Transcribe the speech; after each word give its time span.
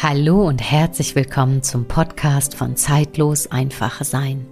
Hallo 0.00 0.46
und 0.46 0.60
herzlich 0.60 1.16
willkommen 1.16 1.64
zum 1.64 1.88
Podcast 1.88 2.54
von 2.54 2.76
Zeitlos 2.76 3.50
Einfache 3.50 4.04
Sein. 4.04 4.46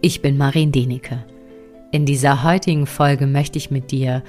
Ich 0.00 0.22
bin 0.22 0.38
Marin 0.38 0.72
Denecke. 0.72 1.26
In 1.92 2.06
dieser 2.06 2.42
heutigen 2.42 2.86
Folge 2.86 3.26
möchte 3.26 3.58
ich 3.58 3.70
mit 3.70 3.90
dir 3.90 4.22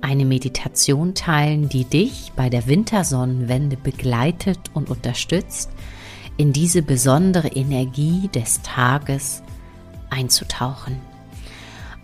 eine 0.00 0.24
Meditation 0.24 1.14
teilen, 1.14 1.68
die 1.68 1.84
dich 1.84 2.32
bei 2.34 2.48
der 2.48 2.66
Wintersonnenwende 2.66 3.76
begleitet 3.76 4.58
und 4.72 4.88
unterstützt, 4.88 5.70
in 6.38 6.54
diese 6.54 6.80
besondere 6.80 7.48
Energie 7.48 8.30
des 8.34 8.62
Tages 8.62 9.42
einzutauchen. 10.08 11.02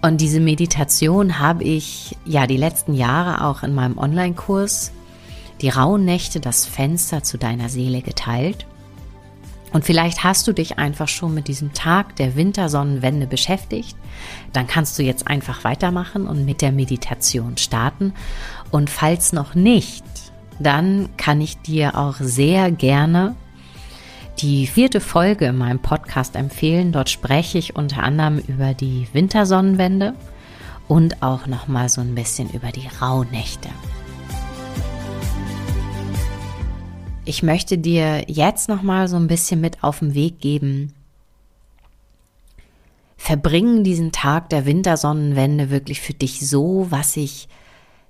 Und 0.02 0.20
diese 0.20 0.40
Meditation 0.40 1.38
habe 1.38 1.64
ich 1.64 2.18
ja 2.26 2.46
die 2.46 2.58
letzten 2.58 2.92
Jahre 2.92 3.46
auch 3.46 3.62
in 3.62 3.74
meinem 3.74 3.96
Online-Kurs 3.96 4.92
die 5.60 5.68
rauen 5.68 6.04
Nächte 6.04 6.40
das 6.40 6.66
Fenster 6.66 7.22
zu 7.22 7.38
deiner 7.38 7.68
Seele 7.68 8.02
geteilt. 8.02 8.66
Und 9.72 9.84
vielleicht 9.84 10.24
hast 10.24 10.46
du 10.46 10.52
dich 10.52 10.78
einfach 10.78 11.08
schon 11.08 11.34
mit 11.34 11.48
diesem 11.48 11.74
Tag 11.74 12.16
der 12.16 12.36
Wintersonnenwende 12.36 13.26
beschäftigt. 13.26 13.96
Dann 14.52 14.66
kannst 14.66 14.98
du 14.98 15.02
jetzt 15.02 15.26
einfach 15.26 15.64
weitermachen 15.64 16.26
und 16.26 16.44
mit 16.46 16.62
der 16.62 16.72
Meditation 16.72 17.58
starten. 17.58 18.14
Und 18.70 18.88
falls 18.88 19.32
noch 19.32 19.54
nicht, 19.54 20.04
dann 20.58 21.10
kann 21.16 21.40
ich 21.40 21.58
dir 21.58 21.98
auch 21.98 22.16
sehr 22.18 22.70
gerne 22.70 23.34
die 24.40 24.66
vierte 24.66 25.00
Folge 25.00 25.46
in 25.46 25.58
meinem 25.58 25.80
Podcast 25.80 26.36
empfehlen. 26.36 26.92
Dort 26.92 27.10
spreche 27.10 27.58
ich 27.58 27.76
unter 27.76 28.02
anderem 28.02 28.38
über 28.38 28.72
die 28.72 29.08
Wintersonnenwende 29.12 30.14
und 30.86 31.22
auch 31.22 31.46
noch 31.46 31.68
mal 31.68 31.88
so 31.88 32.00
ein 32.00 32.14
bisschen 32.14 32.48
über 32.50 32.72
die 32.72 32.88
Rauhnächte. 33.00 33.68
Ich 37.28 37.42
möchte 37.42 37.76
dir 37.76 38.24
jetzt 38.26 38.70
noch 38.70 38.80
mal 38.80 39.06
so 39.06 39.16
ein 39.16 39.26
bisschen 39.26 39.60
mit 39.60 39.84
auf 39.84 39.98
den 39.98 40.14
Weg 40.14 40.40
geben. 40.40 40.94
Verbringen 43.18 43.84
diesen 43.84 44.12
Tag 44.12 44.48
der 44.48 44.64
Wintersonnenwende 44.64 45.68
wirklich 45.68 46.00
für 46.00 46.14
dich 46.14 46.48
so, 46.48 46.86
was 46.88 47.12
sich 47.12 47.50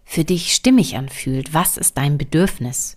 für 0.04 0.22
dich 0.22 0.54
stimmig 0.54 0.96
anfühlt. 0.96 1.52
Was 1.52 1.76
ist 1.76 1.98
dein 1.98 2.16
Bedürfnis? 2.16 2.94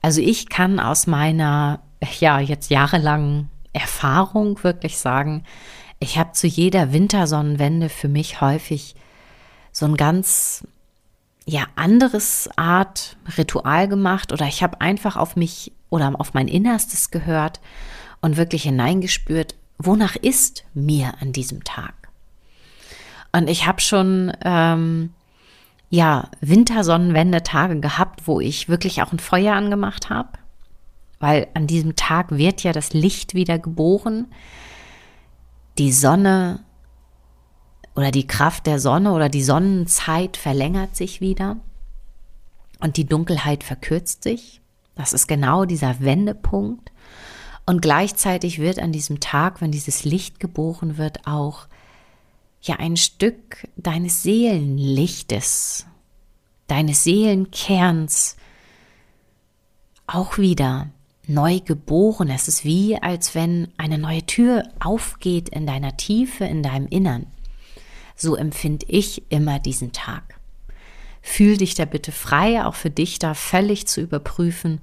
Also 0.00 0.22
ich 0.22 0.48
kann 0.48 0.80
aus 0.80 1.06
meiner, 1.06 1.82
ja, 2.18 2.40
jetzt 2.40 2.70
jahrelangen 2.70 3.50
Erfahrung 3.74 4.64
wirklich 4.64 4.96
sagen, 4.96 5.44
ich 6.00 6.16
habe 6.16 6.32
zu 6.32 6.46
jeder 6.46 6.94
Wintersonnenwende 6.94 7.90
für 7.90 8.08
mich 8.08 8.40
häufig 8.40 8.94
so 9.70 9.84
ein 9.84 9.98
ganz 9.98 10.66
ja 11.48 11.64
anderes 11.76 12.50
Art 12.56 13.16
Ritual 13.38 13.88
gemacht 13.88 14.32
oder 14.32 14.46
ich 14.46 14.62
habe 14.62 14.82
einfach 14.82 15.16
auf 15.16 15.34
mich 15.34 15.72
oder 15.88 16.12
auf 16.18 16.34
mein 16.34 16.46
Innerstes 16.46 17.10
gehört 17.10 17.60
und 18.20 18.36
wirklich 18.36 18.64
hineingespürt, 18.64 19.54
wonach 19.78 20.14
ist 20.16 20.64
mir 20.74 21.14
an 21.20 21.32
diesem 21.32 21.64
Tag. 21.64 21.94
Und 23.32 23.48
ich 23.48 23.66
habe 23.66 23.80
schon 23.80 24.30
ähm, 24.44 25.14
ja 25.88 26.28
Wintersonnenwende-Tage 26.42 27.80
gehabt, 27.80 28.26
wo 28.26 28.40
ich 28.40 28.68
wirklich 28.68 29.00
auch 29.02 29.12
ein 29.12 29.18
Feuer 29.18 29.54
angemacht 29.54 30.10
habe, 30.10 30.30
weil 31.18 31.46
an 31.54 31.66
diesem 31.66 31.96
Tag 31.96 32.30
wird 32.30 32.62
ja 32.62 32.72
das 32.72 32.92
Licht 32.92 33.32
wieder 33.32 33.58
geboren. 33.58 34.26
Die 35.78 35.92
Sonne 35.92 36.60
oder 37.98 38.12
die 38.12 38.28
Kraft 38.28 38.68
der 38.68 38.78
Sonne 38.78 39.10
oder 39.10 39.28
die 39.28 39.42
Sonnenzeit 39.42 40.36
verlängert 40.36 40.94
sich 40.94 41.20
wieder 41.20 41.56
und 42.78 42.96
die 42.96 43.06
Dunkelheit 43.06 43.64
verkürzt 43.64 44.22
sich. 44.22 44.60
Das 44.94 45.12
ist 45.12 45.26
genau 45.26 45.64
dieser 45.64 45.98
Wendepunkt. 45.98 46.92
Und 47.66 47.82
gleichzeitig 47.82 48.60
wird 48.60 48.78
an 48.78 48.92
diesem 48.92 49.18
Tag, 49.18 49.60
wenn 49.60 49.72
dieses 49.72 50.04
Licht 50.04 50.38
geboren 50.38 50.96
wird, 50.96 51.26
auch 51.26 51.66
ja 52.62 52.76
ein 52.76 52.96
Stück 52.96 53.66
deines 53.74 54.22
Seelenlichtes, 54.22 55.84
deines 56.68 57.02
Seelenkerns 57.02 58.36
auch 60.06 60.38
wieder 60.38 60.88
neu 61.26 61.58
geboren. 61.58 62.30
Es 62.30 62.46
ist 62.46 62.64
wie, 62.64 62.96
als 62.96 63.34
wenn 63.34 63.72
eine 63.76 63.98
neue 63.98 64.24
Tür 64.24 64.62
aufgeht 64.78 65.48
in 65.48 65.66
deiner 65.66 65.96
Tiefe, 65.96 66.44
in 66.44 66.62
deinem 66.62 66.86
Innern. 66.86 67.26
So 68.18 68.34
empfinde 68.34 68.84
ich 68.88 69.22
immer 69.30 69.60
diesen 69.60 69.92
Tag. 69.92 70.38
Fühl 71.22 71.56
dich 71.56 71.74
da 71.74 71.84
bitte 71.84 72.10
frei, 72.10 72.64
auch 72.64 72.74
für 72.74 72.90
dich 72.90 73.18
da 73.20 73.32
völlig 73.34 73.86
zu 73.86 74.00
überprüfen, 74.00 74.80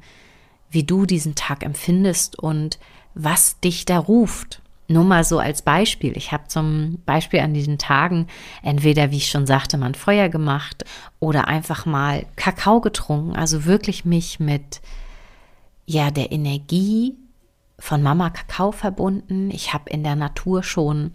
wie 0.69 0.84
du 0.84 1.06
diesen 1.06 1.35
Tag 1.35 1.63
empfindest 1.63 2.40
und 2.40 2.79
was 3.13 3.59
dich 3.59 3.85
da 3.85 4.00
ruft. 4.00 4.62
Nur 4.88 5.03
mal 5.03 5.24
so 5.24 5.40
als 5.40 5.63
Beispiel. 5.63 6.16
Ich 6.16 6.31
habe 6.31 6.47
zum 6.47 7.00
Beispiel 7.06 7.40
an 7.40 7.53
diesen 7.53 7.78
Tagen 7.78 8.28
entweder, 8.62 9.12
wie 9.12 9.18
ich 9.18 9.29
schon 9.29 9.47
sagte, 9.47 9.78
mal 9.78 9.88
ein 9.88 9.95
Feuer 9.95 10.29
gemacht 10.29 10.85
oder 11.19 11.47
einfach 11.47 11.85
mal 11.85 12.25
Kakao 12.35 12.81
getrunken. 12.81 13.35
Also 13.35 13.66
wirklich 13.66 14.06
mich 14.06 14.40
mit 14.40 14.81
ja 15.85 16.12
der 16.12 16.31
Energie 16.31 17.16
von 17.79 18.01
Mama 18.01 18.29
Kakao 18.29 18.72
verbunden. 18.72 19.50
Ich 19.51 19.74
habe 19.74 19.90
in 19.90 20.03
der 20.03 20.16
Natur 20.16 20.63
schon 20.63 21.12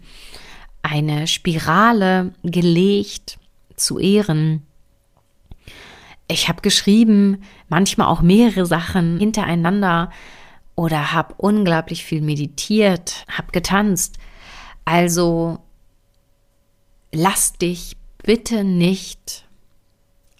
eine 0.81 1.27
Spirale 1.27 2.33
gelegt 2.43 3.37
zu 3.75 3.99
Ehren. 3.99 4.65
Ich 6.27 6.47
habe 6.47 6.61
geschrieben, 6.61 7.43
manchmal 7.67 8.07
auch 8.07 8.21
mehrere 8.21 8.65
Sachen 8.65 9.19
hintereinander 9.19 10.11
oder 10.75 11.13
habe 11.13 11.35
unglaublich 11.37 12.05
viel 12.05 12.21
meditiert, 12.21 13.25
habe 13.29 13.51
getanzt. 13.51 14.17
Also 14.85 15.59
lass 17.11 17.53
dich 17.53 17.97
bitte 18.23 18.63
nicht 18.63 19.47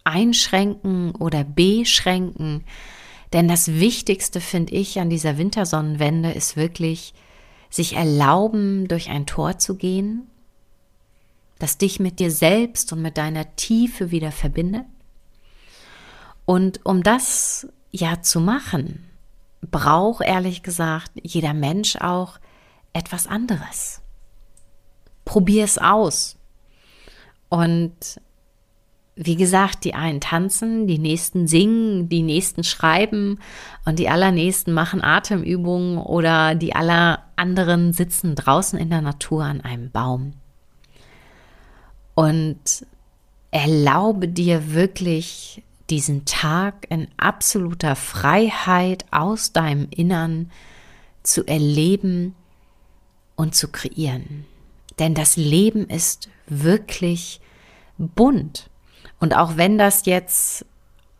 einschränken 0.04 1.12
oder 1.16 1.44
beschränken, 1.44 2.64
denn 3.34 3.48
das 3.48 3.68
Wichtigste 3.68 4.42
finde 4.42 4.74
ich 4.74 5.00
an 5.00 5.10
dieser 5.10 5.38
Wintersonnenwende 5.38 6.32
ist 6.32 6.56
wirklich, 6.58 7.14
sich 7.70 7.96
erlauben, 7.96 8.88
durch 8.88 9.10
ein 9.10 9.26
Tor 9.26 9.58
zu 9.58 9.76
gehen, 9.76 10.28
das 11.62 11.78
dich 11.78 12.00
mit 12.00 12.20
dir 12.20 12.32
selbst 12.32 12.92
und 12.92 13.02
mit 13.02 13.18
deiner 13.18 13.56
Tiefe 13.56 14.10
wieder 14.10 14.32
verbindet. 14.32 14.86
Und 16.46 16.84
um 16.86 17.04
das 17.04 17.68
ja 17.92 18.22
zu 18.22 18.40
machen, 18.40 19.06
braucht 19.70 20.26
ehrlich 20.26 20.64
gesagt 20.64 21.12
jeder 21.22 21.54
Mensch 21.54 21.98
auch 21.98 22.40
etwas 22.94 23.28
anderes. 23.28 24.02
Probier 25.24 25.64
es 25.64 25.78
aus. 25.78 26.36
Und 27.48 28.20
wie 29.16 29.36
gesagt, 29.36 29.84
die 29.84 29.94
einen 29.94 30.20
tanzen, 30.20 30.88
die 30.88 30.98
nächsten 30.98 31.46
singen, 31.48 32.10
die 32.10 32.24
nächsten 32.24 32.64
schreiben 32.64 33.40
und 33.86 34.00
die 34.00 34.10
allernächsten 34.10 34.74
machen 34.74 35.04
Atemübungen 35.04 36.00
oder 36.00 36.56
die 36.56 36.74
aller 36.74 37.24
anderen 37.36 37.94
sitzen 37.94 38.34
draußen 38.34 38.80
in 38.80 38.90
der 38.90 39.02
Natur 39.02 39.44
an 39.44 39.62
einem 39.62 39.92
Baum 39.92 40.41
und 42.16 42.86
erlaube 43.52 44.28
dir 44.28 44.74
wirklich 44.74 45.64
diesen 45.90 46.26
Tag 46.26 46.88
in 46.90 47.08
absoluter 47.18 47.96
Freiheit 47.96 49.06
aus 49.12 49.52
deinem 49.52 49.88
Innern 49.90 50.50
zu 51.24 51.46
erleben 51.46 52.34
und 53.36 53.56
zu 53.56 53.68
kreieren. 53.68 54.46
Denn 55.00 55.14
das 55.14 55.36
Leben 55.36 55.88
ist 55.88 56.30
wirklich 56.48 57.42
bunt. 57.98 58.70
Und 59.20 59.36
auch 59.36 59.58
wenn 59.58 59.78
das 59.78 60.06
jetzt, 60.06 60.66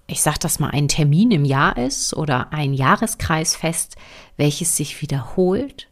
ich 0.08 0.22
sage 0.22 0.40
das 0.40 0.60
mal, 0.60 0.70
ein 0.70 0.88
Termin 0.88 1.32
im 1.32 1.46
Jahr 1.46 1.78
ist 1.78 2.14
oder 2.14 2.54
ein 2.54 2.74
Jahreskreisfest, 2.74 3.96
welches 4.38 4.78
sich 4.78 5.02
wiederholt, 5.02 5.88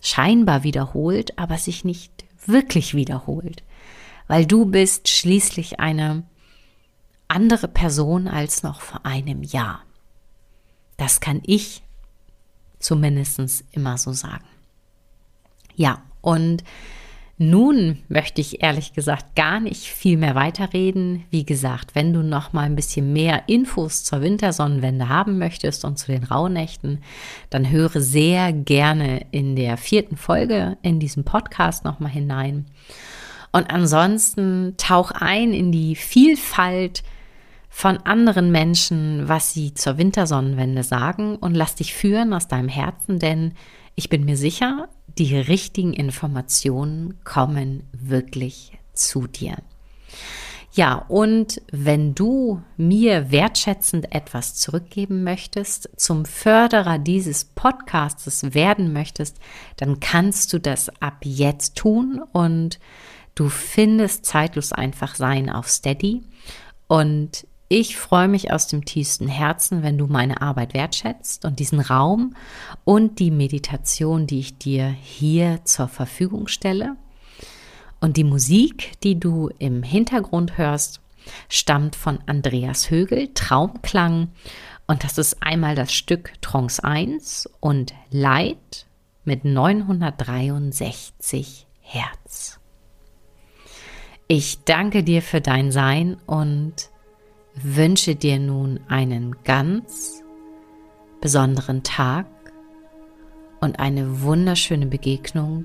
scheinbar 0.00 0.62
wiederholt, 0.62 1.38
aber 1.38 1.58
sich 1.58 1.84
nicht 1.84 2.24
wirklich 2.46 2.94
wiederholt, 2.94 3.62
weil 4.30 4.46
du 4.46 4.64
bist 4.64 5.08
schließlich 5.08 5.80
eine 5.80 6.22
andere 7.26 7.66
Person 7.66 8.28
als 8.28 8.62
noch 8.62 8.80
vor 8.80 9.04
einem 9.04 9.42
Jahr. 9.42 9.82
Das 10.96 11.18
kann 11.18 11.42
ich 11.44 11.82
zumindest 12.78 13.64
immer 13.72 13.98
so 13.98 14.12
sagen. 14.12 14.44
Ja, 15.74 16.04
und 16.20 16.62
nun 17.38 17.98
möchte 18.06 18.40
ich 18.40 18.62
ehrlich 18.62 18.92
gesagt 18.92 19.34
gar 19.34 19.58
nicht 19.58 19.88
viel 19.88 20.16
mehr 20.16 20.36
weiterreden. 20.36 21.24
Wie 21.30 21.44
gesagt, 21.44 21.96
wenn 21.96 22.12
du 22.12 22.22
noch 22.22 22.52
mal 22.52 22.66
ein 22.66 22.76
bisschen 22.76 23.12
mehr 23.12 23.48
Infos 23.48 24.04
zur 24.04 24.20
Wintersonnenwende 24.20 25.08
haben 25.08 25.38
möchtest 25.38 25.84
und 25.84 25.98
zu 25.98 26.06
den 26.06 26.22
Rauhnächten, 26.22 27.02
dann 27.48 27.68
höre 27.68 28.00
sehr 28.00 28.52
gerne 28.52 29.26
in 29.32 29.56
der 29.56 29.76
vierten 29.76 30.16
Folge 30.16 30.78
in 30.82 31.00
diesem 31.00 31.24
Podcast 31.24 31.84
noch 31.84 31.98
mal 31.98 32.10
hinein. 32.10 32.66
Und 33.52 33.70
ansonsten 33.70 34.74
tauch 34.76 35.10
ein 35.10 35.52
in 35.52 35.72
die 35.72 35.96
Vielfalt 35.96 37.02
von 37.68 37.98
anderen 37.98 38.50
Menschen, 38.52 39.28
was 39.28 39.52
sie 39.52 39.74
zur 39.74 39.96
Wintersonnenwende 39.96 40.82
sagen 40.82 41.36
und 41.36 41.54
lass 41.54 41.76
dich 41.76 41.94
führen 41.94 42.32
aus 42.32 42.48
deinem 42.48 42.68
Herzen, 42.68 43.18
denn 43.18 43.54
ich 43.94 44.08
bin 44.08 44.24
mir 44.24 44.36
sicher, 44.36 44.88
die 45.18 45.36
richtigen 45.36 45.92
Informationen 45.92 47.22
kommen 47.24 47.84
wirklich 47.92 48.78
zu 48.92 49.26
dir. 49.26 49.56
Ja, 50.72 51.04
und 51.08 51.60
wenn 51.72 52.14
du 52.14 52.62
mir 52.76 53.32
wertschätzend 53.32 54.14
etwas 54.14 54.54
zurückgeben 54.54 55.24
möchtest, 55.24 55.90
zum 55.96 56.24
Förderer 56.24 56.98
dieses 56.98 57.44
Podcastes 57.44 58.54
werden 58.54 58.92
möchtest, 58.92 59.38
dann 59.76 59.98
kannst 59.98 60.52
du 60.52 60.60
das 60.60 60.88
ab 61.00 61.18
jetzt 61.24 61.76
tun 61.76 62.22
und 62.32 62.78
du 63.40 63.48
findest 63.48 64.26
zeitlos 64.26 64.74
einfach 64.74 65.14
sein 65.14 65.48
auf 65.48 65.66
Steady. 65.66 66.20
Und 66.88 67.46
ich 67.68 67.96
freue 67.96 68.28
mich 68.28 68.52
aus 68.52 68.66
dem 68.66 68.84
tiefsten 68.84 69.28
Herzen, 69.28 69.82
wenn 69.82 69.96
du 69.96 70.08
meine 70.08 70.42
Arbeit 70.42 70.74
wertschätzt 70.74 71.46
und 71.46 71.58
diesen 71.58 71.80
Raum 71.80 72.36
und 72.84 73.18
die 73.18 73.30
Meditation, 73.30 74.26
die 74.26 74.40
ich 74.40 74.58
dir 74.58 74.88
hier 74.88 75.64
zur 75.64 75.88
Verfügung 75.88 76.48
stelle. 76.48 76.96
Und 77.98 78.18
die 78.18 78.24
Musik, 78.24 78.92
die 79.02 79.18
du 79.18 79.48
im 79.58 79.82
Hintergrund 79.82 80.58
hörst, 80.58 81.00
stammt 81.48 81.96
von 81.96 82.18
Andreas 82.26 82.90
Högel, 82.90 83.30
Traumklang. 83.32 84.32
Und 84.86 85.02
das 85.02 85.16
ist 85.16 85.42
einmal 85.42 85.76
das 85.76 85.94
Stück 85.94 86.34
Trance 86.42 86.84
1 86.84 87.48
und 87.60 87.94
Light 88.10 88.84
mit 89.24 89.46
963 89.46 91.66
Hertz. 91.80 92.59
Ich 94.32 94.62
danke 94.62 95.02
dir 95.02 95.22
für 95.22 95.40
dein 95.40 95.72
Sein 95.72 96.16
und 96.24 96.72
wünsche 97.56 98.14
dir 98.14 98.38
nun 98.38 98.78
einen 98.86 99.34
ganz 99.42 100.22
besonderen 101.20 101.82
Tag 101.82 102.26
und 103.60 103.80
eine 103.80 104.22
wunderschöne 104.22 104.86
Begegnung 104.86 105.64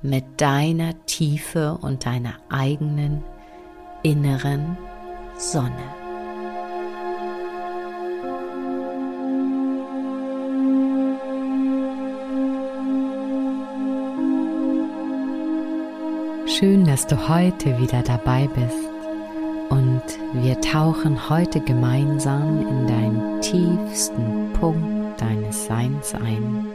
mit 0.00 0.24
deiner 0.38 1.04
Tiefe 1.04 1.76
und 1.82 2.06
deiner 2.06 2.32
eigenen 2.48 3.22
inneren 4.02 4.78
Sonne. 5.36 5.97
Schön, 16.48 16.86
dass 16.86 17.06
du 17.06 17.28
heute 17.28 17.78
wieder 17.78 18.02
dabei 18.02 18.48
bist 18.48 18.88
und 19.68 20.02
wir 20.32 20.58
tauchen 20.62 21.28
heute 21.28 21.60
gemeinsam 21.60 22.66
in 22.66 22.86
deinen 22.86 23.40
tiefsten 23.42 24.50
Punkt 24.54 25.20
deines 25.20 25.66
Seins 25.66 26.14
ein 26.14 26.66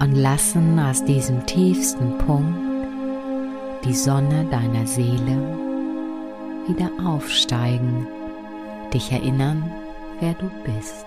und 0.00 0.16
lassen 0.16 0.80
aus 0.80 1.04
diesem 1.04 1.46
tiefsten 1.46 2.18
Punkt 2.18 2.58
die 3.84 3.94
Sonne 3.94 4.46
deiner 4.50 4.86
Seele 4.86 5.56
wieder 6.66 6.90
aufsteigen, 7.06 8.08
dich 8.92 9.12
erinnern, 9.12 9.70
wer 10.18 10.34
du 10.34 10.50
bist. 10.64 11.06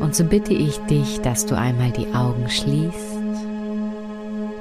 Und 0.00 0.16
so 0.16 0.24
bitte 0.24 0.52
ich 0.52 0.78
dich, 0.86 1.20
dass 1.20 1.46
du 1.46 1.56
einmal 1.56 1.92
die 1.92 2.12
Augen 2.12 2.50
schließt, 2.50 3.19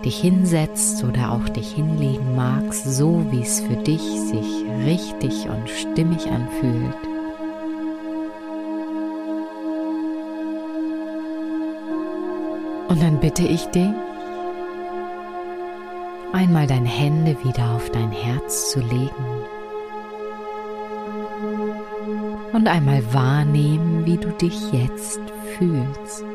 dich 0.03 0.19
hinsetzt 0.19 1.03
oder 1.03 1.31
auch 1.31 1.49
dich 1.49 1.73
hinlegen 1.73 2.35
magst, 2.35 2.85
so 2.85 3.25
wie 3.31 3.41
es 3.41 3.59
für 3.61 3.75
dich 3.75 4.01
sich 4.01 4.65
richtig 4.85 5.47
und 5.49 5.69
stimmig 5.69 6.29
anfühlt. 6.31 6.95
Und 12.87 13.03
dann 13.03 13.19
bitte 13.19 13.43
ich 13.43 13.65
dich, 13.67 13.93
einmal 16.33 16.67
deine 16.67 16.89
Hände 16.89 17.35
wieder 17.43 17.75
auf 17.75 17.89
dein 17.91 18.11
Herz 18.11 18.71
zu 18.71 18.79
legen 18.79 19.25
und 22.51 22.67
einmal 22.67 23.01
wahrnehmen, 23.13 24.05
wie 24.05 24.17
du 24.17 24.29
dich 24.29 24.71
jetzt 24.71 25.21
fühlst. 25.57 26.28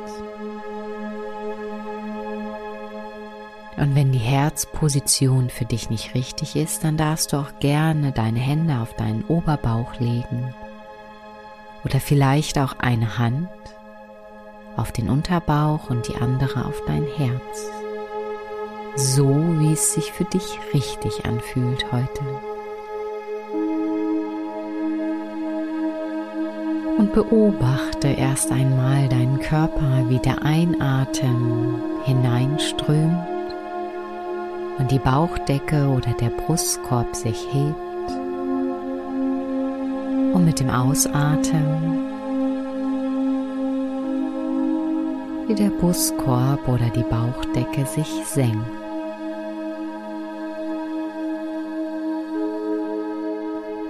Und 3.76 3.96
wenn 3.96 4.12
die 4.12 4.18
Herzposition 4.18 5.50
für 5.50 5.64
dich 5.64 5.90
nicht 5.90 6.14
richtig 6.14 6.54
ist, 6.54 6.84
dann 6.84 6.96
darfst 6.96 7.32
du 7.32 7.38
auch 7.38 7.58
gerne 7.58 8.12
deine 8.12 8.38
Hände 8.38 8.78
auf 8.78 8.94
deinen 8.94 9.24
Oberbauch 9.24 9.98
legen 9.98 10.54
oder 11.84 12.00
vielleicht 12.00 12.58
auch 12.58 12.78
eine 12.78 13.18
Hand 13.18 13.48
auf 14.76 14.92
den 14.92 15.10
Unterbauch 15.10 15.90
und 15.90 16.08
die 16.08 16.16
andere 16.16 16.64
auf 16.64 16.82
dein 16.86 17.04
Herz. 17.16 17.70
So 18.96 19.28
wie 19.58 19.72
es 19.72 19.92
sich 19.94 20.12
für 20.12 20.24
dich 20.24 20.58
richtig 20.72 21.24
anfühlt 21.24 21.90
heute. 21.92 22.22
Und 26.96 27.12
beobachte 27.12 28.08
erst 28.08 28.52
einmal 28.52 29.08
deinen 29.08 29.40
Körper, 29.40 30.08
wie 30.08 30.20
der 30.20 30.42
Einatmen 30.44 31.82
hineinströmt 32.04 33.33
und 34.78 34.90
die 34.90 34.98
Bauchdecke 34.98 35.86
oder 35.88 36.12
der 36.12 36.30
Brustkorb 36.30 37.14
sich 37.14 37.46
hebt. 37.52 38.10
Und 40.34 40.44
mit 40.44 40.58
dem 40.58 40.70
Ausatmen 40.70 42.04
wie 45.46 45.54
der 45.54 45.70
Brustkorb 45.70 46.66
oder 46.66 46.88
die 46.90 47.02
Bauchdecke 47.02 47.86
sich 47.86 48.08
senkt. 48.26 48.58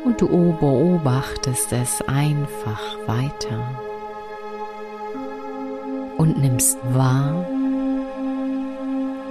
Und 0.05 0.21
du 0.21 0.29
beobachtest 0.29 1.73
es 1.73 2.03
einfach 2.03 2.99
weiter 3.07 3.61
und 6.19 6.39
nimmst 6.39 6.79
wahr, 6.93 7.47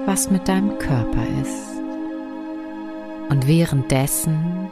was 0.05 0.29
mit 0.29 0.47
deinem 0.47 0.77
Körper 0.79 1.23
ist. 1.41 1.81
Und 3.29 3.47
währenddessen 3.47 4.69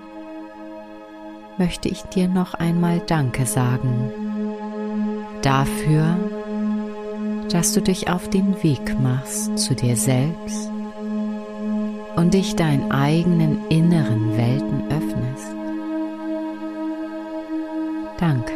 möchte 1.57 1.89
ich 1.89 2.03
dir 2.03 2.27
noch 2.27 2.53
einmal 2.53 3.01
Danke 3.05 3.45
sagen 3.45 4.11
dafür, 5.41 6.17
dass 7.51 7.73
du 7.73 7.81
dich 7.81 8.09
auf 8.09 8.29
den 8.29 8.61
Weg 8.63 8.99
machst 8.99 9.57
zu 9.57 9.75
dir 9.75 9.95
selbst 9.95 10.69
und 12.15 12.33
dich 12.33 12.55
deinen 12.55 12.91
eigenen 12.91 13.67
inneren 13.69 14.37
Welten 14.37 14.83
öffnest. 14.89 15.55
Danke. 18.19 18.53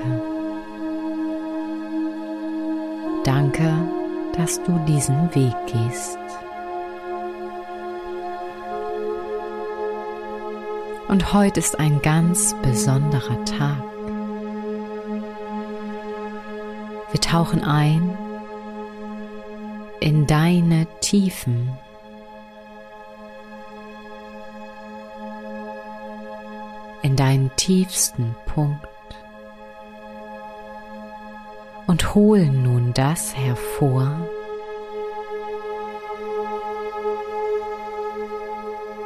Danke, 3.24 3.74
dass 4.38 4.62
du 4.64 4.80
diesen 4.88 5.34
Weg 5.34 5.56
gehst. 5.66 6.25
Und 11.08 11.34
heute 11.34 11.60
ist 11.60 11.80
ein 11.80 12.02
ganz 12.02 12.56
besonderer 12.64 13.46
Tag. 13.46 13.84
Wir 17.12 17.22
tauchen 17.22 17.64
ein 17.64 18.18
in 20.00 20.26
deine 20.26 20.88
Tiefen. 21.02 21.70
In 27.04 27.16
deinen 27.16 27.56
tiefsten 27.56 28.36
Punkt. 28.48 28.88
Und 31.86 32.16
holen 32.16 32.64
nun 32.64 32.94
das 32.96 33.36
hervor, 33.36 34.12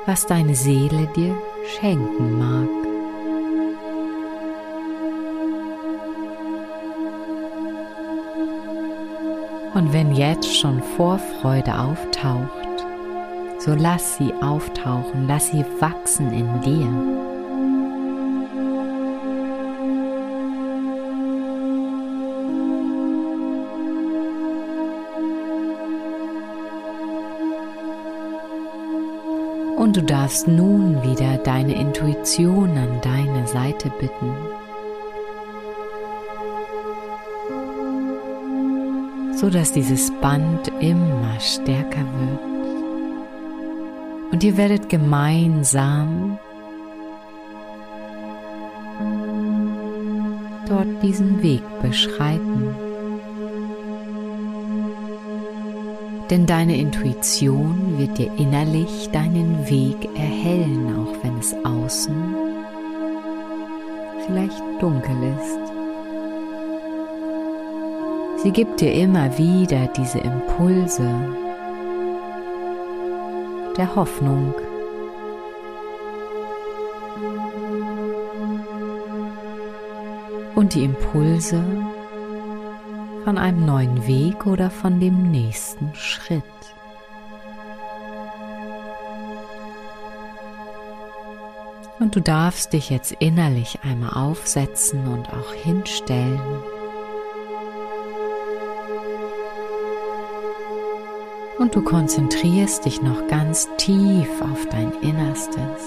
was 0.06 0.26
deine 0.26 0.56
Seele 0.56 1.08
dir 1.08 1.36
schenken 1.78 2.38
mag. 2.38 2.70
Und 9.76 9.94
wenn 9.94 10.14
jetzt 10.14 10.60
schon 10.60 10.82
Vorfreude 10.82 11.78
auftaucht, 11.78 12.86
so 13.60 13.76
lass 13.76 14.18
sie 14.18 14.34
auftauchen, 14.42 15.28
lass 15.28 15.52
sie 15.52 15.64
wachsen 15.80 16.34
in 16.34 16.62
dir. 16.62 17.29
Und 29.90 29.98
du 29.98 30.04
darfst 30.04 30.48
nun 30.48 31.02
wieder 31.02 31.40
deine 31.40 31.74
Intuition 31.74 32.78
an 32.78 33.02
deine 33.02 33.48
Seite 33.48 33.92
bitten. 34.00 34.36
so 39.34 39.50
dass 39.50 39.72
dieses 39.72 40.12
Band 40.22 40.68
immer 40.80 41.40
stärker 41.40 42.06
wird. 42.20 42.40
Und 44.32 44.44
ihr 44.44 44.58
werdet 44.58 44.90
gemeinsam 44.90 46.38
dort 50.68 51.02
diesen 51.02 51.42
Weg 51.42 51.64
beschreiten. 51.82 52.89
Denn 56.30 56.46
deine 56.46 56.78
Intuition 56.78 57.98
wird 57.98 58.18
dir 58.20 58.32
innerlich 58.38 59.10
deinen 59.12 59.68
Weg 59.68 60.10
erhellen, 60.16 60.96
auch 60.96 61.24
wenn 61.24 61.40
es 61.40 61.56
außen 61.64 62.36
vielleicht 64.30 64.62
dunkel 64.80 65.16
ist. 65.40 65.60
Sie 68.44 68.52
gibt 68.52 68.80
dir 68.80 68.94
immer 68.94 69.38
wieder 69.38 69.88
diese 69.88 70.20
Impulse 70.20 71.10
der 73.76 73.96
Hoffnung. 73.96 74.54
Und 80.56 80.76
die 80.76 80.84
Impulse 80.84 81.64
von 83.30 83.38
einem 83.38 83.64
neuen 83.64 84.08
Weg 84.08 84.48
oder 84.48 84.72
von 84.72 85.00
dem 85.00 85.30
nächsten 85.30 85.94
Schritt. 85.94 86.42
Und 92.00 92.16
du 92.16 92.22
darfst 92.22 92.74
dich 92.74 92.90
jetzt 92.90 93.12
innerlich 93.20 93.78
einmal 93.84 94.14
aufsetzen 94.14 95.08
und 95.08 95.30
auch 95.30 95.54
hinstellen. 95.54 96.42
Und 101.60 101.76
du 101.76 101.84
konzentrierst 101.84 102.86
dich 102.86 103.04
noch 103.04 103.28
ganz 103.28 103.70
tief 103.78 104.42
auf 104.42 104.66
dein 104.72 104.92
Innerstes. 105.04 105.84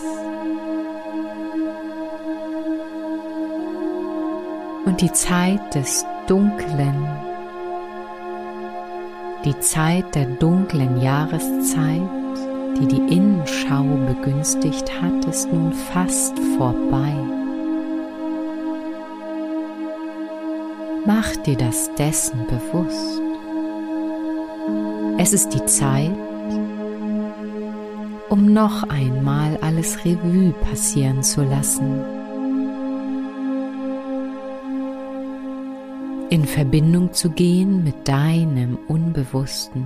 Und 4.85 5.01
die 5.01 5.13
Zeit 5.13 5.75
des 5.75 6.07
Dunklen, 6.29 7.32
die 9.45 9.59
Zeit 9.59 10.15
der 10.15 10.27
dunklen 10.27 11.01
Jahreszeit, 11.01 12.03
die 12.79 12.87
die 12.87 13.15
Innenschau 13.15 13.83
begünstigt 14.07 14.91
hat, 15.01 15.25
ist 15.25 15.53
nun 15.53 15.73
fast 15.73 16.39
vorbei. 16.57 17.13
Mach 21.05 21.35
dir 21.45 21.57
das 21.57 21.93
dessen 21.97 22.47
bewusst. 22.47 23.21
Es 25.19 25.33
ist 25.33 25.53
die 25.53 25.65
Zeit, 25.67 26.17
um 28.29 28.53
noch 28.53 28.85
einmal 28.85 29.59
alles 29.61 30.05
Revue 30.05 30.53
passieren 30.53 31.23
zu 31.23 31.43
lassen. 31.43 32.22
In 36.33 36.47
Verbindung 36.47 37.13
zu 37.13 37.29
gehen 37.29 37.85
mit 37.85 38.09
deinem 38.09 38.79
Unbewussten. 38.89 39.85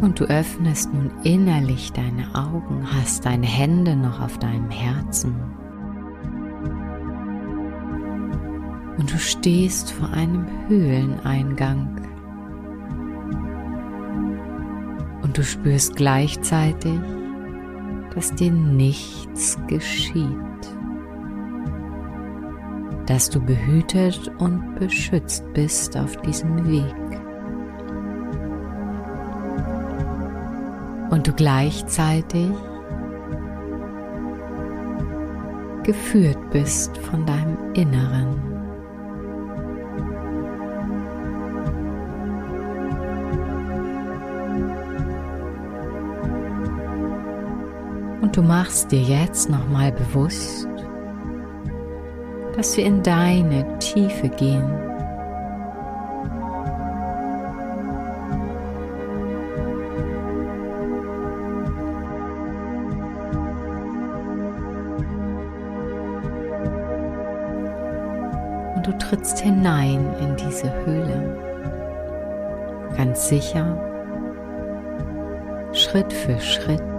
Und 0.00 0.18
du 0.18 0.24
öffnest 0.24 0.92
nun 0.92 1.12
innerlich 1.22 1.92
deine 1.92 2.34
Augen, 2.34 2.84
hast 2.92 3.26
deine 3.26 3.46
Hände 3.46 3.94
noch 3.94 4.20
auf 4.20 4.36
deinem 4.40 4.70
Herzen. 4.70 5.36
Und 8.98 9.12
du 9.12 9.16
stehst 9.16 9.92
vor 9.92 10.08
einem 10.08 10.44
Höhleneingang. 10.66 12.19
Und 15.30 15.38
du 15.38 15.44
spürst 15.44 15.94
gleichzeitig, 15.94 16.98
dass 18.12 18.34
dir 18.34 18.50
nichts 18.50 19.56
geschieht. 19.68 20.26
Dass 23.06 23.30
du 23.30 23.40
behütet 23.40 24.28
und 24.38 24.74
beschützt 24.74 25.44
bist 25.54 25.96
auf 25.96 26.16
diesem 26.22 26.68
Weg. 26.68 27.20
und 31.10 31.26
du 31.26 31.32
gleichzeitig 31.32 32.50
geführt 35.84 36.38
bist 36.50 36.96
von 36.98 37.26
deinem 37.26 37.74
Inneren. 37.74 38.49
Und 48.30 48.36
du 48.36 48.42
machst 48.44 48.92
dir 48.92 49.02
jetzt 49.02 49.50
nochmal 49.50 49.90
bewusst, 49.90 50.68
dass 52.54 52.76
wir 52.76 52.84
in 52.84 53.02
deine 53.02 53.76
Tiefe 53.80 54.28
gehen. 54.28 54.62
und 68.76 68.86
du 68.86 68.96
trittst 68.96 69.40
hinein 69.40 70.06
in 70.20 70.36
diese 70.36 70.72
Höhle. 70.86 71.36
Ganz 72.96 73.26
sicher, 73.26 73.76
Schritt 75.72 76.12
für 76.12 76.38
Schritt. 76.38 76.89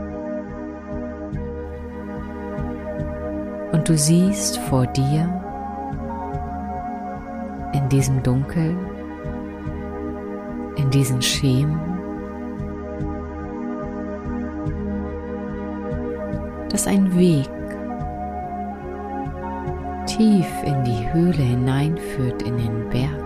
Und 3.82 3.90
du 3.90 3.98
siehst 3.98 4.60
vor 4.60 4.86
dir 4.86 5.28
in 7.74 7.90
diesem 7.90 8.22
Dunkel, 8.22 8.78
in 10.76 10.88
diesen 10.92 11.20
Schemen, 11.20 11.80
dass 16.70 16.86
ein 16.86 17.18
Weg 17.18 17.50
tief 20.06 20.46
in 20.64 20.84
die 20.84 21.12
Höhle 21.12 21.42
hineinführt 21.42 22.44
in 22.44 22.58
den 22.58 22.88
Berg. 22.90 23.24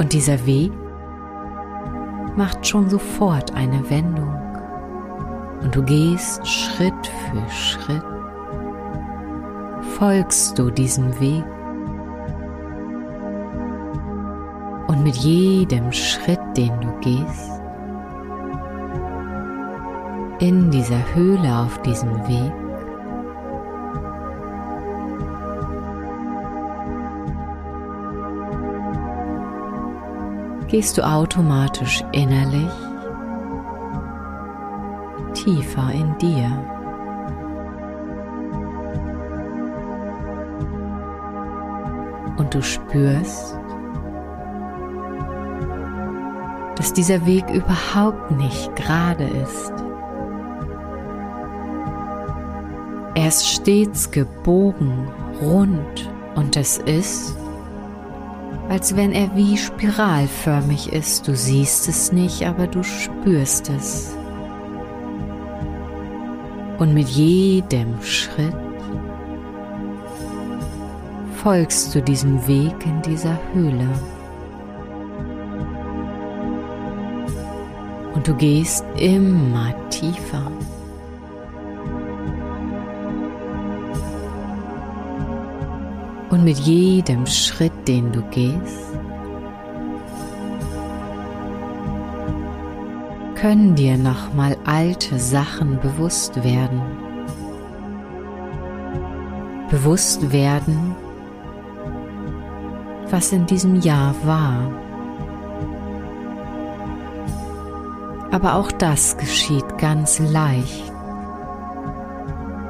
Und 0.00 0.12
dieser 0.12 0.44
Weg 0.44 0.72
macht 2.34 2.66
schon 2.66 2.90
sofort 2.90 3.54
eine 3.54 3.88
Wendung 3.88 4.41
und 5.62 5.74
du 5.74 5.82
gehst 5.82 6.46
Schritt 6.46 7.06
für 7.06 7.50
Schritt, 7.50 8.04
folgst 9.98 10.58
du 10.58 10.70
diesem 10.70 11.18
Weg. 11.20 11.44
Und 14.88 15.04
mit 15.04 15.16
jedem 15.16 15.92
Schritt, 15.92 16.40
den 16.56 16.72
du 16.80 16.92
gehst, 17.00 17.50
in 20.40 20.70
dieser 20.70 21.14
Höhle 21.14 21.56
auf 21.56 21.80
diesem 21.82 22.12
Weg, 22.26 22.52
gehst 30.68 30.98
du 30.98 31.06
automatisch 31.06 32.02
innerlich 32.12 32.91
tiefer 35.42 35.90
in 35.92 36.16
dir. 36.18 36.50
Und 42.36 42.54
du 42.54 42.62
spürst, 42.62 43.58
dass 46.76 46.92
dieser 46.92 47.24
Weg 47.26 47.44
überhaupt 47.50 48.30
nicht 48.32 48.74
gerade 48.76 49.24
ist. 49.24 49.72
Er 53.14 53.28
ist 53.28 53.46
stets 53.46 54.10
gebogen, 54.10 55.08
rund 55.40 56.10
und 56.34 56.56
es 56.56 56.78
ist, 56.78 57.36
als 58.68 58.96
wenn 58.96 59.12
er 59.12 59.36
wie 59.36 59.58
spiralförmig 59.58 60.92
ist. 60.92 61.28
Du 61.28 61.36
siehst 61.36 61.88
es 61.88 62.10
nicht, 62.10 62.46
aber 62.46 62.66
du 62.66 62.82
spürst 62.82 63.68
es. 63.68 64.16
Und 66.82 66.94
mit 66.94 67.08
jedem 67.10 68.02
Schritt 68.02 68.56
folgst 71.34 71.94
du 71.94 72.02
diesem 72.02 72.44
Weg 72.48 72.74
in 72.84 73.00
dieser 73.02 73.38
Höhle. 73.54 73.88
Und 78.12 78.26
du 78.26 78.34
gehst 78.34 78.84
immer 78.98 79.72
tiefer. 79.90 80.50
Und 86.30 86.42
mit 86.42 86.58
jedem 86.58 87.26
Schritt, 87.26 87.86
den 87.86 88.10
du 88.10 88.22
gehst, 88.22 88.91
können 93.42 93.74
dir 93.74 93.98
nochmal 93.98 94.56
alte 94.66 95.18
Sachen 95.18 95.80
bewusst 95.80 96.44
werden. 96.44 96.80
Bewusst 99.68 100.30
werden, 100.30 100.94
was 103.10 103.32
in 103.32 103.44
diesem 103.46 103.80
Jahr 103.80 104.14
war. 104.22 104.70
Aber 108.30 108.54
auch 108.54 108.70
das 108.70 109.16
geschieht 109.16 109.76
ganz 109.76 110.20
leicht. 110.20 110.92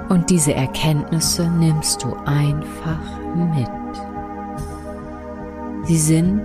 Und 0.09 0.31
diese 0.31 0.55
Erkenntnisse 0.55 1.51
nimmst 1.51 2.03
du 2.03 2.15
einfach 2.25 3.21
mit. 3.35 3.69
Sie 5.85 5.99
sind 5.99 6.41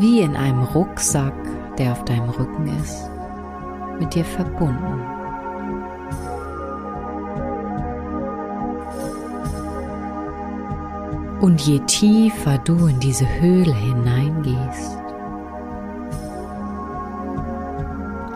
wie 0.00 0.22
in 0.22 0.34
einem 0.34 0.64
Rucksack, 0.64 1.45
der 1.78 1.92
auf 1.92 2.04
deinem 2.04 2.30
Rücken 2.30 2.68
ist, 2.82 3.08
mit 3.98 4.14
dir 4.14 4.24
verbunden. 4.24 5.00
Und 11.40 11.60
je 11.60 11.78
tiefer 11.80 12.58
du 12.58 12.86
in 12.86 12.98
diese 12.98 13.26
Höhle 13.40 13.74
hineingehst, 13.74 14.98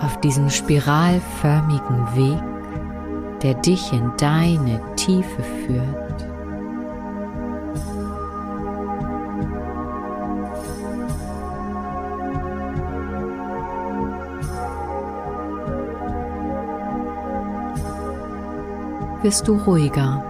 auf 0.00 0.20
diesen 0.20 0.50
spiralförmigen 0.50 2.06
Weg, 2.14 2.42
der 3.42 3.54
dich 3.54 3.92
in 3.92 4.12
deine 4.18 4.80
Tiefe 4.96 5.42
führt, 5.66 6.09
wirst 19.22 19.48
du 19.48 19.56
ruhiger, 19.56 20.24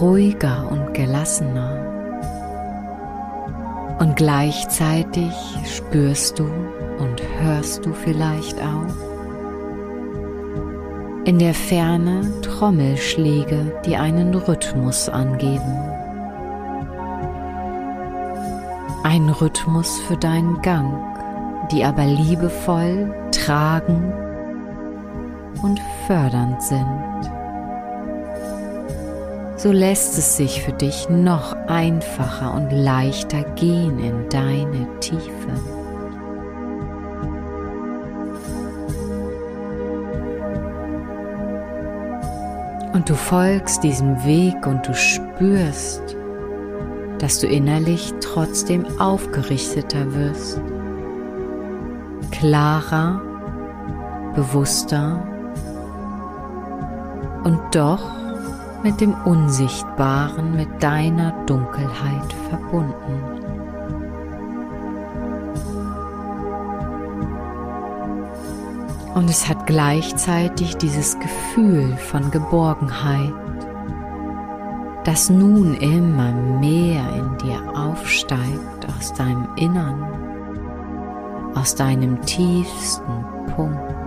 ruhiger 0.00 0.70
und 0.70 0.92
gelassener. 0.92 1.86
Und 3.98 4.16
gleichzeitig 4.16 5.32
spürst 5.64 6.38
du 6.38 6.44
und 6.44 7.22
hörst 7.40 7.84
du 7.84 7.92
vielleicht 7.92 8.58
auch 8.60 9.10
in 11.24 11.38
der 11.38 11.54
Ferne 11.54 12.22
Trommelschläge, 12.42 13.80
die 13.84 13.96
einen 13.96 14.34
Rhythmus 14.34 15.08
angeben. 15.08 15.76
Ein 19.04 19.28
Rhythmus 19.28 20.00
für 20.00 20.16
deinen 20.16 20.60
Gang, 20.62 20.92
die 21.70 21.84
aber 21.84 22.04
liebevoll, 22.04 23.14
tragend 23.32 24.19
und 25.62 25.80
fördernd 26.06 26.62
sind. 26.62 27.30
So 29.56 29.72
lässt 29.72 30.16
es 30.16 30.38
sich 30.38 30.62
für 30.62 30.72
dich 30.72 31.10
noch 31.10 31.54
einfacher 31.66 32.54
und 32.54 32.70
leichter 32.70 33.42
gehen 33.56 33.98
in 33.98 34.26
deine 34.30 34.88
Tiefe. 35.00 35.20
Und 42.94 43.08
du 43.08 43.14
folgst 43.14 43.82
diesem 43.82 44.24
Weg 44.24 44.66
und 44.66 44.88
du 44.88 44.94
spürst, 44.94 46.16
dass 47.18 47.38
du 47.38 47.46
innerlich 47.46 48.14
trotzdem 48.20 48.86
aufgerichteter 48.98 50.14
wirst, 50.14 50.60
klarer, 52.30 53.20
bewusster 54.34 55.22
und 57.44 57.60
doch 57.72 58.02
mit 58.82 59.00
dem 59.00 59.14
Unsichtbaren, 59.24 60.56
mit 60.56 60.82
deiner 60.82 61.32
Dunkelheit 61.46 62.32
verbunden. 62.48 63.40
Und 69.14 69.28
es 69.28 69.48
hat 69.48 69.66
gleichzeitig 69.66 70.76
dieses 70.76 71.18
Gefühl 71.18 71.96
von 71.96 72.30
Geborgenheit, 72.30 73.34
das 75.04 75.28
nun 75.30 75.74
immer 75.74 76.32
mehr 76.32 77.02
in 77.16 77.36
dir 77.38 77.60
aufsteigt 77.74 78.86
aus 78.96 79.12
deinem 79.14 79.48
Innern, 79.56 80.02
aus 81.54 81.74
deinem 81.74 82.20
tiefsten 82.22 83.24
Punkt. 83.56 83.99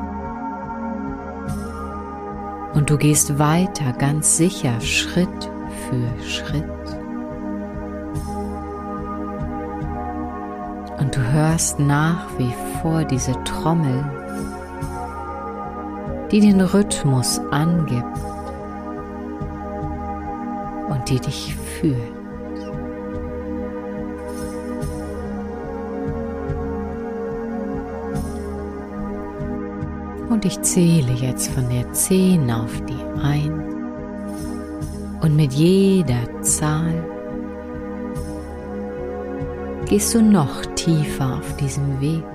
Und 2.73 2.89
du 2.89 2.97
gehst 2.97 3.37
weiter 3.37 3.93
ganz 3.93 4.37
sicher 4.37 4.79
Schritt 4.81 5.49
für 5.87 6.23
Schritt. 6.27 6.63
Und 10.99 11.15
du 11.15 11.21
hörst 11.31 11.79
nach 11.79 12.27
wie 12.37 12.53
vor 12.81 13.03
diese 13.03 13.33
Trommel, 13.43 14.03
die 16.31 16.39
den 16.39 16.61
Rhythmus 16.61 17.39
angibt 17.51 18.17
und 20.89 21.09
die 21.09 21.19
dich 21.19 21.55
führt. 21.55 22.12
Und 30.43 30.51
ich 30.51 30.61
zähle 30.61 31.13
jetzt 31.13 31.51
von 31.51 31.69
der 31.69 31.93
10 31.93 32.51
auf 32.51 32.69
die 32.81 33.01
1. 33.23 33.49
Und 35.21 35.37
mit 35.37 35.53
jeder 35.53 36.41
Zahl 36.41 37.01
gehst 39.85 40.13
du 40.13 40.21
noch 40.21 40.65
tiefer 40.75 41.37
auf 41.37 41.55
diesem 41.55 42.01
Weg. 42.01 42.25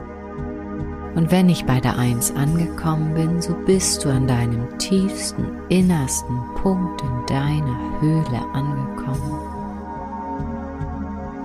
Und 1.16 1.30
wenn 1.30 1.50
ich 1.50 1.66
bei 1.66 1.80
der 1.80 1.98
1 1.98 2.34
angekommen 2.34 3.12
bin, 3.12 3.42
so 3.42 3.52
bist 3.66 4.02
du 4.06 4.08
an 4.08 4.26
deinem 4.26 4.78
tiefsten, 4.78 5.46
innersten 5.68 6.40
Punkt 6.62 7.02
in 7.02 7.26
deiner 7.26 8.00
Höhle 8.00 8.40
angekommen. 8.54 9.38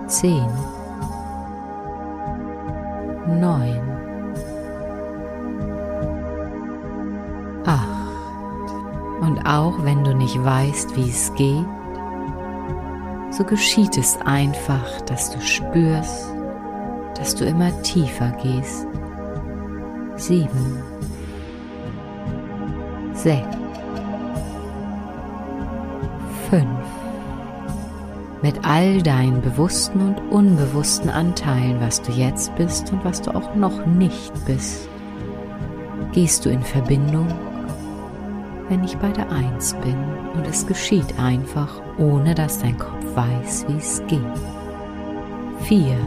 10 0.08 0.48
9 3.42 3.93
Und 9.34 9.48
auch 9.48 9.84
wenn 9.84 10.04
du 10.04 10.14
nicht 10.14 10.44
weißt, 10.46 10.96
wie 10.96 11.10
es 11.10 11.34
geht, 11.34 11.66
so 13.32 13.44
geschieht 13.44 13.98
es 13.98 14.16
einfach, 14.24 15.02
dass 15.08 15.32
du 15.32 15.42
spürst, 15.42 16.28
dass 17.18 17.34
du 17.34 17.44
immer 17.44 17.72
tiefer 17.82 18.30
gehst. 18.44 18.86
Sieben, 20.18 20.84
sechs, 23.14 23.58
fünf. 26.52 26.68
Mit 28.44 28.64
all 28.64 29.02
deinen 29.02 29.42
bewussten 29.42 30.00
und 30.00 30.32
unbewussten 30.32 31.10
Anteilen, 31.10 31.82
was 31.82 32.04
du 32.04 32.12
jetzt 32.12 32.54
bist 32.54 32.94
und 32.94 33.04
was 33.04 33.20
du 33.20 33.32
auch 33.34 33.56
noch 33.56 33.84
nicht 33.88 34.32
bist, 34.46 34.88
gehst 36.12 36.46
du 36.46 36.52
in 36.52 36.62
Verbindung 36.62 37.28
wenn 38.70 38.84
ich 38.84 38.98
bei 38.98 39.12
der 39.12 39.30
Eins 39.32 39.74
bin 39.84 39.98
und 40.34 40.48
es 40.48 40.66
geschieht 40.66 41.20
einfach, 41.20 41.82
ohne 41.98 42.34
dass 42.34 42.60
dein 42.60 42.78
Kopf 42.78 43.04
weiß, 43.16 43.66
wie 43.68 43.78
es 43.78 44.02
geht. 44.08 44.20
Vier, 45.62 45.98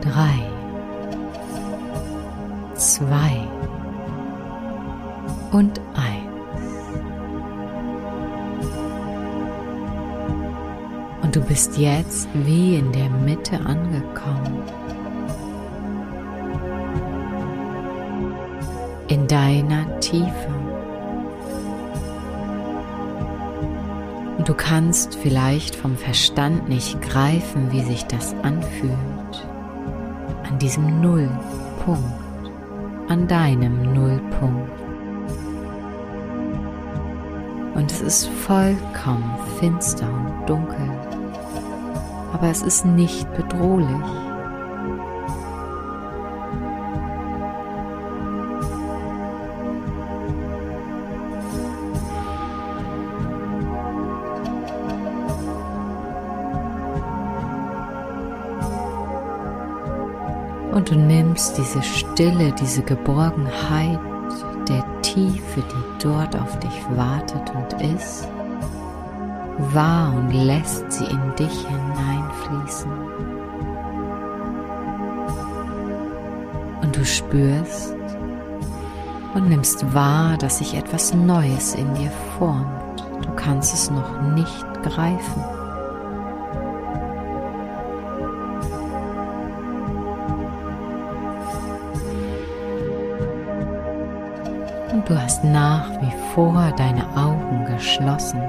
drei, 0.00 0.50
zwei 2.74 3.46
und 5.52 5.80
eins. 5.94 6.26
Und 11.22 11.34
du 11.34 11.40
bist 11.40 11.76
jetzt 11.76 12.28
wie 12.44 12.76
in 12.76 12.92
der 12.92 13.10
Mitte 13.10 13.58
angekommen. 13.66 14.62
Deiner 19.36 20.00
Tiefe. 20.00 20.48
Du 24.46 24.54
kannst 24.54 25.14
vielleicht 25.16 25.76
vom 25.76 25.94
Verstand 25.94 26.70
nicht 26.70 27.02
greifen, 27.02 27.70
wie 27.70 27.82
sich 27.82 28.06
das 28.06 28.34
anfühlt. 28.42 29.46
An 30.48 30.58
diesem 30.58 31.02
Nullpunkt, 31.02 32.50
an 33.08 33.28
deinem 33.28 33.92
Nullpunkt. 33.92 34.70
Und 37.74 37.92
es 37.92 38.00
ist 38.00 38.28
vollkommen 38.28 39.36
finster 39.60 40.08
und 40.08 40.48
dunkel, 40.48 40.90
aber 42.32 42.48
es 42.48 42.62
ist 42.62 42.86
nicht 42.86 43.30
bedrohlich. 43.34 44.25
Diese 61.56 61.82
Stille, 61.82 62.52
diese 62.52 62.82
Geborgenheit 62.82 63.98
der 64.68 64.84
Tiefe, 65.02 65.62
die 65.62 66.02
dort 66.02 66.36
auf 66.36 66.58
dich 66.58 66.84
wartet 66.90 67.52
und 67.54 67.82
ist, 67.82 68.28
wahr 69.72 70.12
und 70.14 70.32
lässt 70.32 70.92
sie 70.92 71.04
in 71.04 71.34
dich 71.36 71.66
hineinfließen. 71.66 72.90
Und 76.82 76.96
du 76.96 77.04
spürst 77.04 77.94
und 79.34 79.48
nimmst 79.48 79.94
wahr, 79.94 80.36
dass 80.36 80.58
sich 80.58 80.74
etwas 80.74 81.14
Neues 81.14 81.74
in 81.74 81.92
dir 81.94 82.10
formt. 82.38 83.04
Du 83.22 83.30
kannst 83.34 83.72
es 83.72 83.90
noch 83.90 84.20
nicht 84.34 84.82
greifen. 84.82 85.55
Und 94.96 95.10
du 95.10 95.22
hast 95.22 95.44
nach 95.44 95.90
wie 96.00 96.12
vor 96.34 96.72
deine 96.78 97.04
Augen 97.16 97.66
geschlossen. 97.66 98.40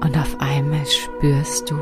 Und 0.00 0.16
auf 0.16 0.36
einmal 0.38 0.86
spürst 0.86 1.70
du, 1.70 1.76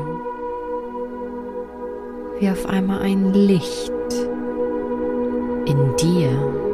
wie 2.39 2.49
auf 2.49 2.65
einmal 2.65 3.01
ein 3.03 3.31
Licht 3.33 3.91
in 5.65 5.95
dir 5.97 6.72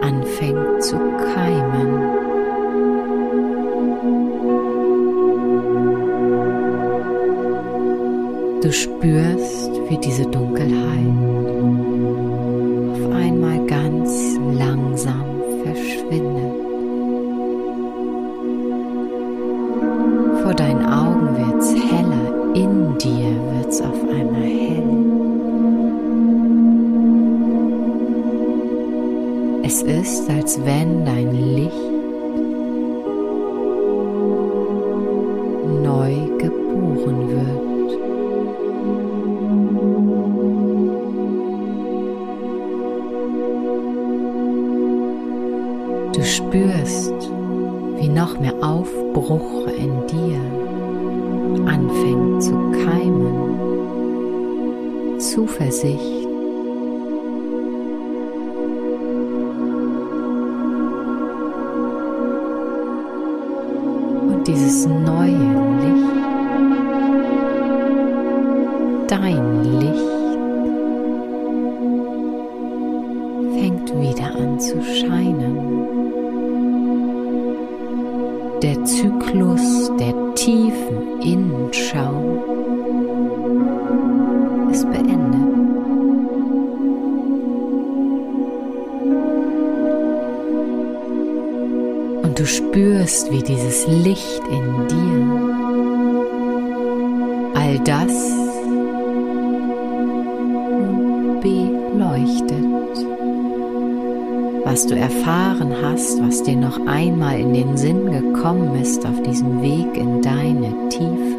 anfängt 0.00 0.82
zu 0.82 0.96
keimen. 1.34 2.20
Du 8.62 8.72
spürst, 8.72 9.70
wie 9.88 9.98
diese 9.98 10.26
Dunkelheit 10.26 11.79
Es 29.72 29.82
ist, 29.82 30.28
als 30.28 30.58
wenn 30.64 31.04
dein 31.04 31.30
Licht 31.30 31.99
Und 92.30 92.38
du 92.38 92.46
spürst, 92.46 93.32
wie 93.32 93.42
dieses 93.42 93.88
Licht 93.88 94.40
in 94.52 94.86
dir 94.86 95.26
all 97.56 97.76
das 97.80 98.12
beleuchtet 101.42 102.70
was 104.64 104.86
du 104.86 104.94
erfahren 104.94 105.74
hast, 105.82 106.22
was 106.22 106.44
dir 106.44 106.54
noch 106.54 106.86
einmal 106.86 107.40
in 107.40 107.52
den 107.52 107.76
Sinn 107.76 108.12
gekommen 108.12 108.80
ist 108.80 109.04
auf 109.04 109.20
diesem 109.24 109.60
Weg 109.60 109.96
in 109.96 110.22
deine 110.22 110.72
Tiefe. 110.88 111.36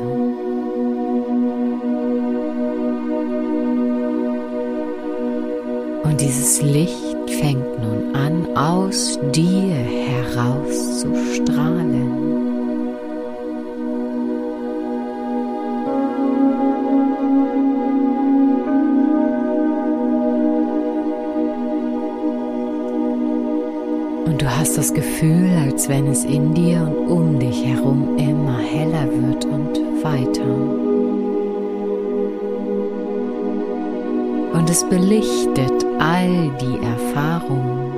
Und 6.04 6.20
dieses 6.20 6.62
Licht 6.62 7.30
fängt 7.40 7.80
nun 7.80 8.01
aus 8.56 9.18
dir 9.32 9.74
heraus 9.74 11.00
zu 11.00 11.16
strahlen. 11.34 12.12
Und 24.26 24.42
du 24.42 24.58
hast 24.58 24.78
das 24.78 24.94
Gefühl, 24.94 25.50
als 25.66 25.88
wenn 25.90 26.08
es 26.08 26.24
in 26.26 26.54
dir 26.54 26.82
und 26.82 27.08
um 27.08 27.40
dich 27.40 27.66
herum 27.66 28.18
immer 28.18 28.58
heller 28.60 29.08
wird 29.12 29.46
und 29.46 29.78
weiter. 30.04 30.46
Und 34.54 34.70
es 34.70 34.84
belichtet 34.90 35.86
all 36.00 36.52
die 36.60 36.86
Erfahrungen. 36.86 37.91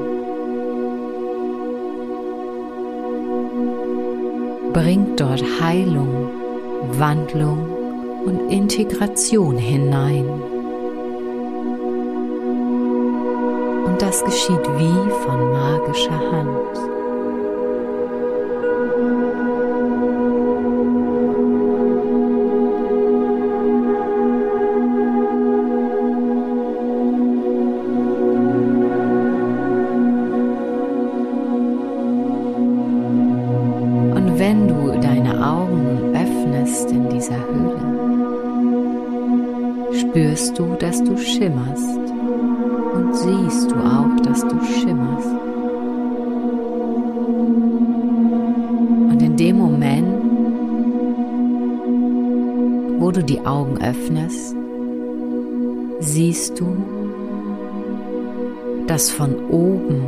Bringt 4.74 5.20
dort 5.20 5.44
Heilung, 5.62 6.30
Wandlung 6.98 7.70
und 8.26 8.52
Integration 8.52 9.58
hinein. 9.58 10.26
und 13.94 14.02
das 14.02 14.24
geschieht 14.26 14.66
wie 14.78 15.12
von 15.24 15.52
magischer 15.52 16.20
Hand. 16.32 16.93
Wo 53.04 53.12
du 53.12 53.22
die 53.22 53.46
Augen 53.46 53.84
öffnest, 53.84 54.56
siehst 56.00 56.58
du, 56.58 56.78
dass 58.88 59.10
von 59.12 59.36
oben 59.50 60.02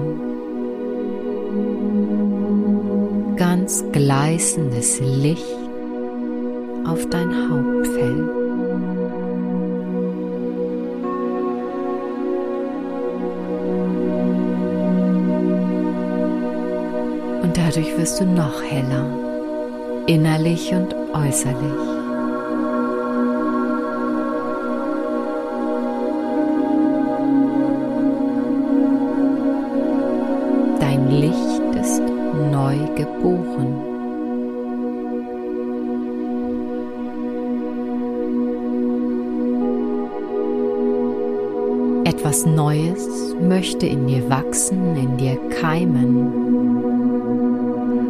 ganz 3.35 3.83
gleißendes 3.91 5.01
Licht 5.01 5.57
auf 6.87 7.05
dein 7.09 7.35
Haupt 7.49 7.87
fällt. 7.87 8.29
Und 17.43 17.57
dadurch 17.57 17.97
wirst 17.97 18.21
du 18.21 18.25
noch 18.25 18.63
heller, 18.63 19.09
innerlich 20.07 20.71
und 20.73 20.95
äußerlich. 21.13 21.94
Etwas 42.25 42.47
Neues 42.47 43.35
möchte 43.39 43.85
in 43.85 44.07
dir 44.07 44.27
wachsen, 44.31 44.95
in 44.97 45.15
dir 45.15 45.37
keimen. 45.61 46.33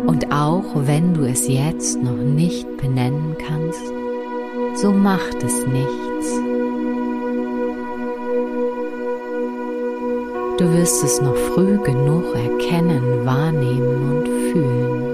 Und 0.08 0.32
auch 0.32 0.88
wenn 0.88 1.14
du 1.14 1.26
es 1.26 1.50
jetzt 1.50 2.02
noch 2.02 2.16
nicht 2.16 2.78
benennen 2.78 3.36
kannst, 3.46 3.82
so 4.76 4.94
macht 4.94 5.44
es 5.44 5.68
nichts. 5.68 6.32
Du 10.60 10.74
wirst 10.78 11.04
es 11.04 11.22
noch 11.22 11.36
früh 11.36 11.78
genug 11.84 12.24
erkennen, 12.36 13.26
wahrnehmen 13.26 14.14
und 14.14 14.28
fühlen. 14.54 15.05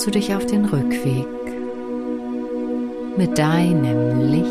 Machst 0.00 0.06
du 0.06 0.18
dich 0.18 0.34
auf 0.34 0.46
den 0.46 0.64
Rückweg 0.64 1.26
mit 3.18 3.36
deinem 3.36 4.30
Licht 4.30 4.46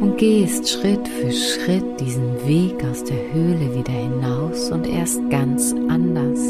und 0.00 0.16
gehst 0.18 0.68
Schritt 0.68 1.06
für 1.06 1.30
Schritt 1.30 2.00
diesen 2.00 2.34
Weg 2.44 2.74
aus 2.90 3.04
der 3.04 3.18
Höhle 3.32 3.72
wieder 3.72 3.92
hinaus 3.92 4.72
und 4.72 4.88
erst 4.88 5.20
ganz 5.30 5.76
anders. 5.88 6.40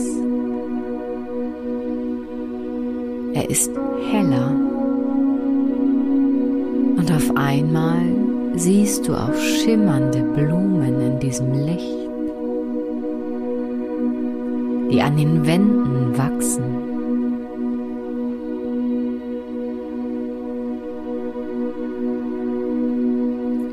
Er 3.35 3.51
ist 3.51 3.71
heller. 4.11 4.53
Und 6.97 7.13
auf 7.13 7.37
einmal 7.37 8.07
siehst 8.55 9.07
du 9.07 9.13
auch 9.13 9.35
schimmernde 9.35 10.23
Blumen 10.23 10.99
in 10.99 11.21
diesem 11.21 11.53
Licht, 11.53 12.06
die 14.97 15.03
an 15.03 15.17
den 15.17 15.47
Wänden 15.47 16.17
wachsen. 16.17 16.65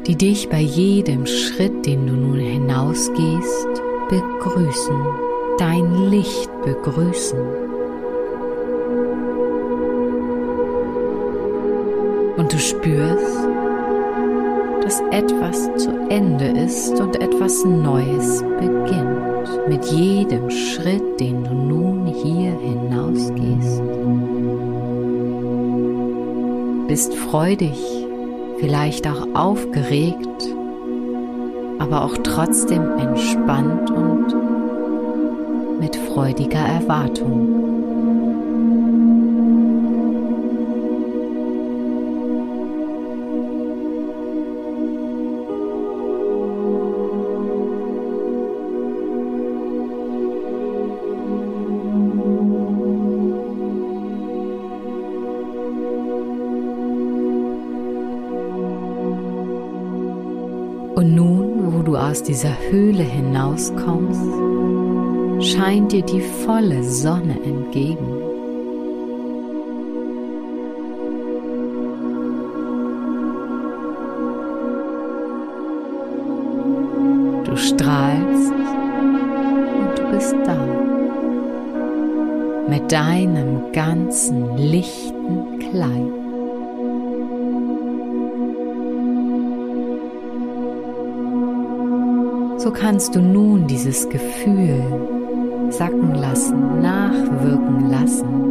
die 0.05 0.17
dich 0.17 0.49
bei 0.49 0.59
jedem 0.59 1.25
Schritt, 1.25 1.85
den 1.85 2.05
du 2.05 2.13
nun 2.13 2.37
hinausgehst, 2.37 3.67
begrüßen, 4.09 4.97
dein 5.57 6.09
Licht 6.09 6.51
begrüßen. 6.65 7.39
Und 12.35 12.51
du 12.51 12.59
spürst, 12.59 13.47
dass 14.81 14.99
etwas 15.11 15.73
zu 15.77 15.89
Ende 16.09 16.47
ist 16.47 16.99
und 16.99 17.15
etwas 17.21 17.63
Neues 17.63 18.43
beginnt 18.59 19.12
mit 19.67 19.85
jedem 19.85 20.49
Schritt, 20.49 21.19
den 21.19 21.43
du 21.43 21.53
nun 21.53 22.05
hier 22.07 22.51
hinausgehst. 22.59 23.81
Bist 26.87 27.15
freudig, 27.15 27.79
vielleicht 28.59 29.07
auch 29.07 29.27
aufgeregt, 29.33 30.43
aber 31.79 32.03
auch 32.03 32.17
trotzdem 32.23 32.83
entspannt 32.97 33.89
und 33.89 34.35
mit 35.79 35.95
freudiger 35.95 36.59
Erwartung. 36.59 37.72
Und 61.03 61.15
nun, 61.15 61.73
wo 61.73 61.81
du 61.81 61.97
aus 61.97 62.23
dieser 62.23 62.57
Höhle 62.71 63.03
hinauskommst, 63.03 64.21
scheint 65.51 65.91
dir 65.91 66.01
die 66.01 66.21
volle 66.21 66.81
Sonne 66.81 67.37
entgegen. 67.43 68.22
Kannst 92.73 93.15
du 93.15 93.21
nun 93.21 93.67
dieses 93.67 94.09
Gefühl 94.09 94.83
sacken 95.69 96.15
lassen, 96.15 96.81
nachwirken 96.81 97.89
lassen 97.89 98.43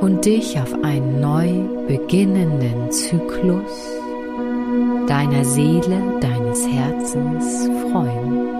und 0.00 0.24
dich 0.24 0.58
auf 0.58 0.72
einen 0.82 1.20
neu 1.20 1.48
beginnenden 1.86 2.90
Zyklus 2.90 4.00
deiner 5.06 5.44
Seele, 5.44 6.20
deines 6.20 6.66
Herzens 6.66 7.68
freuen. 7.82 8.59